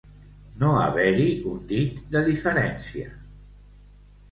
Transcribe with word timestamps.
No 0.63 0.71
haver-hi 0.83 1.27
un 1.51 1.61
dit 1.73 2.01
de 2.17 2.25
diferència. 2.31 3.15